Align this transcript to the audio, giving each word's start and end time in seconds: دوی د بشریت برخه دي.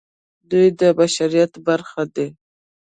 دوی 0.49 0.67
د 0.79 0.81
بشریت 0.99 1.53
برخه 1.67 2.03
دي. 2.15 2.27